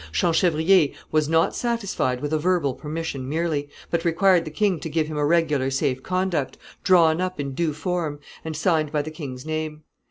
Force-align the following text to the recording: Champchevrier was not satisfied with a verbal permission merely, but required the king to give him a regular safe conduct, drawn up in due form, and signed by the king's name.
Champchevrier 0.11 0.95
was 1.11 1.29
not 1.29 1.55
satisfied 1.55 2.21
with 2.21 2.33
a 2.33 2.39
verbal 2.39 2.73
permission 2.73 3.29
merely, 3.29 3.69
but 3.91 4.03
required 4.03 4.45
the 4.45 4.49
king 4.49 4.79
to 4.79 4.89
give 4.89 5.05
him 5.05 5.15
a 5.17 5.23
regular 5.23 5.69
safe 5.69 6.01
conduct, 6.01 6.57
drawn 6.83 7.21
up 7.21 7.39
in 7.39 7.53
due 7.53 7.71
form, 7.71 8.19
and 8.43 8.57
signed 8.57 8.91
by 8.91 9.03
the 9.03 9.11
king's 9.11 9.45
name. 9.45 9.83